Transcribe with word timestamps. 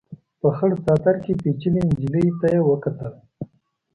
په 0.41 0.49
خړ 0.55 0.69
څادر 0.85 1.15
کې 1.23 1.33
پيچلې 1.41 1.81
نجلۍ 1.87 2.25
ته 2.39 2.47
يې 2.53 2.61
وکتل. 2.69 3.13